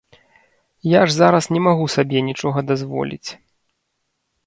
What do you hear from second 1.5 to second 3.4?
не магу сабе нічога дазволіць.